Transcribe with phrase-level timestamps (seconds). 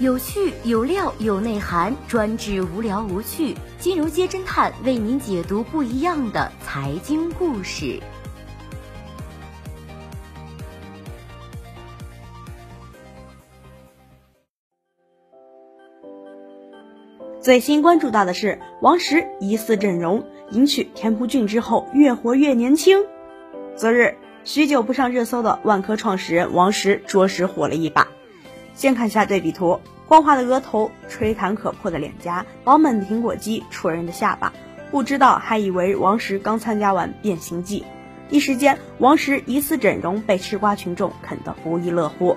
[0.00, 3.56] 有趣有料有内涵，专治无聊无趣。
[3.80, 8.00] 金融街侦探为您解读不一样的财经故事。
[17.40, 23.04] 最新关注到的是，王石疑似整容，迎娶田朴珺之后越活越年轻。
[23.74, 28.06] 昨日，许久不上热搜的万科创始人王石着实火了一把。
[28.78, 34.52] 先看下对比图，光滑的额头，吹弹可破的脸颊，饱满的苹果肌，戳人的下巴。
[34.92, 37.84] 不知道还以为王石刚参加完变形计。
[38.30, 42.36] 一时间，王石疑似整容被吃瓜群众啃得不亦乐乎。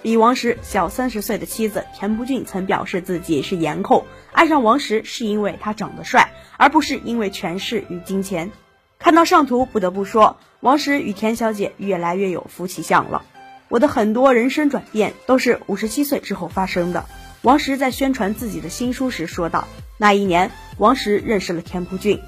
[0.00, 8.52] 比王石小三十岁的妻子田朴珺曾表示自己是颜控，爱上王石是因为他长得帅，而不是因为权势与金钱。
[9.00, 13.24] 看到上图，不得不说，王石与田小姐越来越有夫妻相了。
[13.70, 17.06] 我的很多人生转变都是五十七岁之后发生的。
[17.42, 22.20] 王石在宣传自己的新书时说道：“那一年，王石认识了田朴珺。”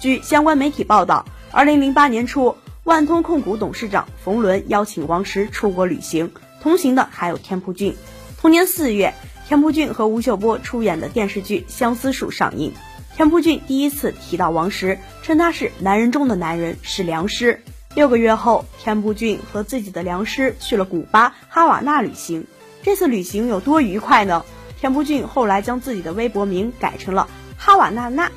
[0.00, 6.32] 据相关媒体报道，二零零八年初，万通控股董事长冯仑邀请王石出国旅行。
[6.62, 7.94] 同行的还有田朴珺。
[8.40, 9.12] 同年四月，
[9.46, 12.72] 田朴珺和吴秀波出演的电视剧《相思树》上映。
[13.14, 17.62] 田朴珺第一次提到王石，称他是男人中的男人，是良师。
[17.96, 22.46] 六个月后，田朴珺和自己的良师去了古巴哈瓦那旅行。
[22.82, 24.44] 这次旅行有多愉快呢？
[24.78, 28.30] 田朴珺后来将自己的微博名改成了哈瓦那娜。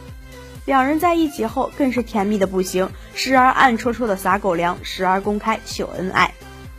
[0.64, 6.34] 两人在一起后更是甜蜜的不行，时而暗戳戳的撒狗粮，时而公开秀恩爱。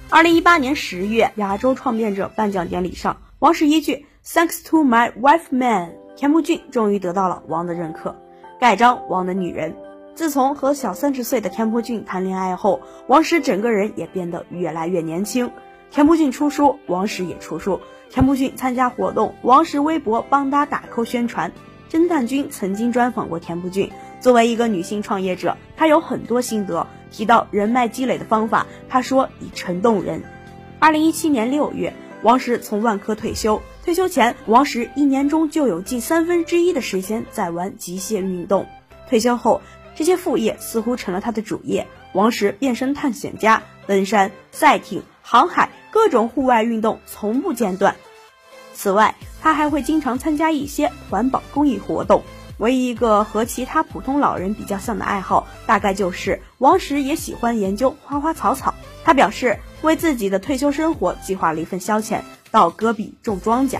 [0.08, 8.16] 二零一八年十月，亚洲创变者颁奖典礼上，王石一句 “Thanks to my wife man”，田朴珺终于得到了王的认可，
[8.58, 9.76] 盖章王的女人。
[10.14, 15.50] 自从和小三十岁的田朴珺谈恋爱后，王石整个人也变得越来越年轻。
[15.90, 17.80] 田朴珺出书，王石也出书；
[18.10, 21.50] 田朴珺参加活动，王石微博帮他打 call 宣传。
[21.90, 23.90] 侦探君曾经专访过田朴珺，
[24.20, 26.86] 作为一个女性创业者，她有很多心得。
[27.10, 30.22] 提到人脉积累的方法，她说以诚动人。
[30.78, 31.92] 二零一七年六月，
[32.22, 33.60] 王石从万科退休。
[33.82, 38.66] 退休前，王石一年中就有近三分之一的时间在玩极限运动。
[39.08, 39.60] 退休后，
[39.94, 41.86] 这些副业似乎成了他的主业。
[42.12, 47.94] 王石变身探险家，登山、赛艇、航海，各种户外运动从不间断。
[48.74, 52.22] 此外，他还会经常参加一些环保公益活动。
[52.58, 58.74] 唯一一个和其他普通老人比较像的爱好，大概就是王石也喜欢研究花花草草。
[59.02, 62.20] 他表示，为自己的退休生活计划了一份消遣，
[62.50, 63.78] 到戈壁种庄稼。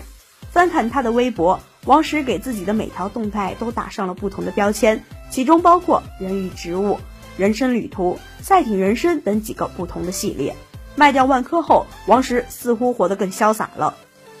[0.49, 6.99] 翻看他的微博，王石给自己的每条动态都打上了不同的标签，其中包括人与植物、
[7.37, 10.55] 人生旅途、赛艇人生等几个不同的系列。
[10.95, 13.95] 卖掉万科后，王石似乎活得更潇洒了。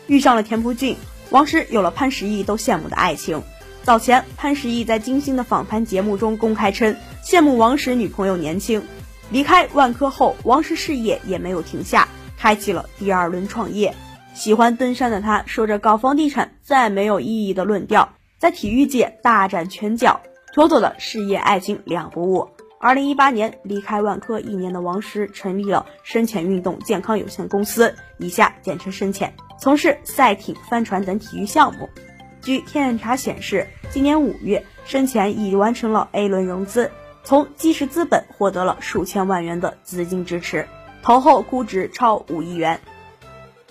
[0.05, 0.95] 遇上了田朴珺，
[1.29, 3.41] 王石有了潘石屹都羡慕的爱情。
[3.83, 8.83] 早前，潘石屹在金星的访谈节目中公开称羡慕王石女朋友年轻。
[9.31, 13.95] 离开万科后，王石事业也没有停下，开启了第二轮创业。
[14.33, 20.21] 喜欢登山的他，说着搞房地产再没有意义的论调，在体育界大展拳脚，
[20.53, 22.49] 妥妥的事业爱情两不误。
[22.79, 31.89] 二零一八年离开万科一年的王石，成立了深潜运动健康有限公司（以下简称深潜），从事赛艇、帆船等体育项目。
[32.41, 36.89] 据天眼查显示，今年五月，深潜已完成了 A 轮融资，
[37.23, 40.67] 从基石资本获得了数千万元的资金支持，
[41.03, 42.79] 投后估值超五亿元。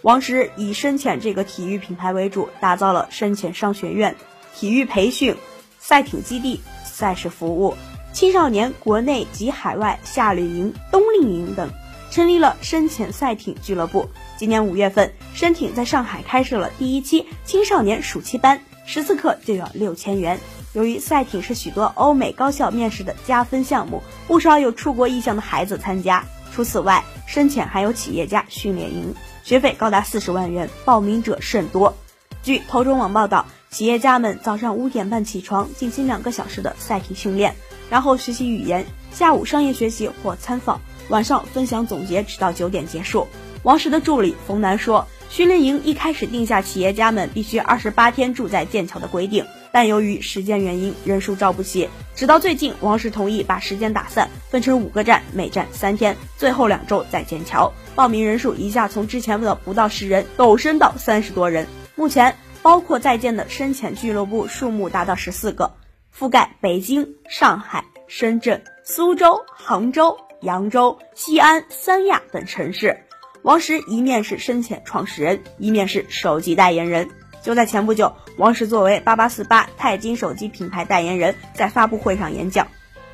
[0.02, 4.16] 王石以深潜这个体育品牌为主，打造了深潜商学院、
[4.54, 5.36] 体育培训、
[5.78, 7.76] 赛艇基地、赛事服务、
[8.12, 11.70] 青少年国内及海外夏令营、冬令营等。
[12.10, 14.08] 成立了深潜赛艇俱乐部。
[14.36, 20.40] 今年五月份，深艇在上海开设了第一期青少年暑期班，十次课就要六千元。
[20.72, 26.24] 由于赛艇是许多欧美高校面试的加分项目，不少有出国意向的孩子参加。
[26.52, 31.94] 除此外，深潜还有企业家训练营，学费高达四十万元，报名者甚多。
[32.42, 37.54] 据头中网报道，企业家们早上五点半起床，进行两个小时的赛艇训练，
[37.90, 40.80] 然后学习语言，下午商业学习或参访。
[41.08, 43.26] 晚上分享总结，直到九点结束。
[43.62, 51.88] 王石的助理冯楠说，训练营一开始定下企业家们必须二十八天住在剑桥的规定，但由于时间原因，人数招不齐。
[52.14, 57.72] 直到最近，王石同意把时间打散，分成五个站，每站三天，最后两周在剑桥。
[57.94, 61.66] 报名人数一下从之前的不到十人陡升到三十多人。
[61.94, 65.72] 目前，包括在建的深潜俱乐部数目达到十四个，
[66.16, 70.16] 覆盖北京、上海、深圳、苏州、杭州。
[70.42, 73.04] 扬州、西安、三亚等城市，
[73.42, 77.10] 王石一面是深潜创始人，一面是首席代言人。
[77.42, 82.68] 就在前不久，王石作为八八四八钛金手机品牌代言人，在发布会上演讲。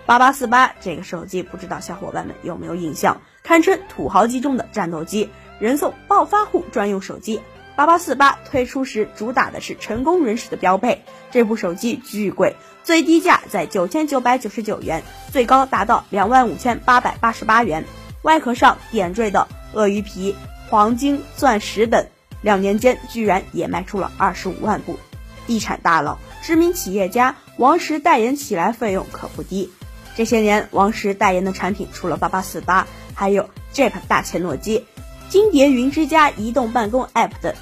[0.05, 3.20] 八八四八这个手机，不知道小伙伴们有没有印象？
[3.43, 7.40] 堪称土豪机中的战斗机，人送暴发户专用手机。
[7.76, 17.84] 八八四八推出时主打的是成功人士的标配，这部手机巨贵，最低价在九千九百九十九元，最高达到两万五千八百八十八元。
[18.22, 20.34] 外壳上点缀的鳄鱼皮、
[20.69, 22.06] 黄金、钻石等，
[22.46, 25.00] 两年间居然也卖出了二十五万部。
[25.48, 29.72] 地产大佬、知名企业家王石代言起来费用可不低。
[30.14, 34.84] 这些年，王石代言的产品除了八八四八，还有 Jeep 大切诺基。
[35.28, 37.52] 金蝶云之家移动办公 App 等。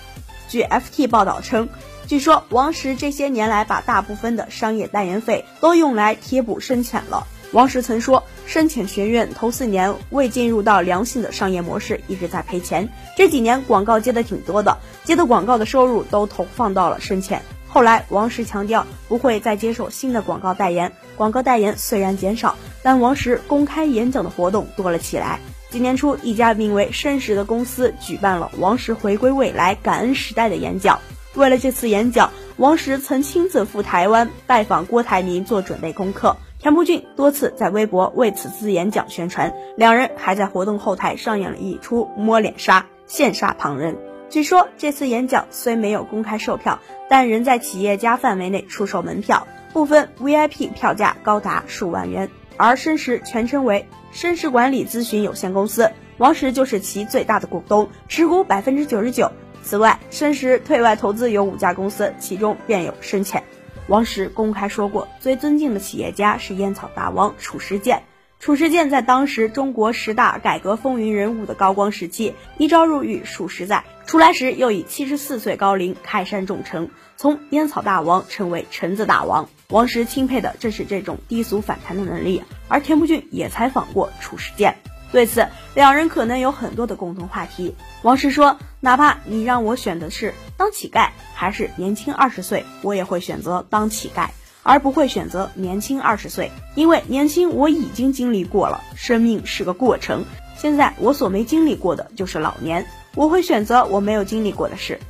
[0.50, 1.70] 据 FT 报道称，
[2.06, 7.26] 据说王石这些年来把大部分的商业代言费都用来贴补深浅了。
[7.55, 12.89] 王石曾说，深浅学院头四年未进入到良性的商业模式，一直在赔钱。
[13.17, 17.41] 这几年广告接的挺多的，接的广告的收入都投放到了深浅。
[17.69, 25.39] 后来，王石强调不会再接受新的广告代言，广告代言虽然减少，但王石公开演讲的活动多了起来。
[25.71, 30.99] 今年初，一家名为深石的公司举办了王石回归未来感恩时代的演讲。
[31.35, 36.37] 为了这次演讲，王石曾亲自赴台湾拜访郭台铭做准备功课。
[36.64, 43.99] 田朴珺多次在微博为此次演讲宣传，两人还在活动后台上演了一出摸脸杀，羡煞旁人。
[44.31, 46.81] 据说这次演讲虽没有公开售票，
[47.11, 52.31] 但仍在企业家范围内出售门票，部分 VIP 票价高达数万元。
[52.56, 59.31] 而深石全称为深石管理咨询有限公司，王石就是其最大的股东，持股百分之九十九。
[59.62, 63.44] 此外，深石对外投资有五家公司，其中便有深浅。
[63.86, 68.02] 王石公开说过，最尊敬的企业家是烟草大王褚时健。
[68.40, 79.48] 褚时健在当时中国十大改革风云人物的高光时期，一朝入狱数十载，出来时又以七十四岁高龄开山种橙，从烟草大王成为橙子大王。
[79.69, 84.76] 王石钦佩的正是这种低俗反弹的能力，而田朴珺也采访过褚时健，
[85.10, 87.75] 对此两人可能有很多的共同话题。
[88.02, 94.29] 王石说：“哪怕你让我选的是当乞丐还是年轻二十岁，我也会选择当乞丐，
[94.62, 100.25] 而不会选择年轻二十岁，因为年轻我已经经历过了，生命是个过程。
[100.56, 105.01] 现在我所没经历过的就是老年，我会选择我没有经历过的事。”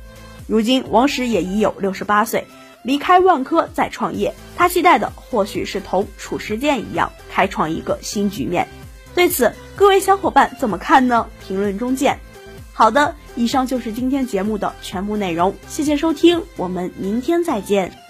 [0.47, 2.45] 如今，王石也已有六十八岁。
[2.83, 8.67] 离开万科再创业，他期待的或许是同褚时健一样开创一个新局面。
[9.15, 11.27] 对此，各位小伙伴怎么看呢？
[11.47, 12.19] 评论中见。
[12.73, 18.04] 好的，以上就是今天节目的全部内容，谢谢收听，我们明天再见。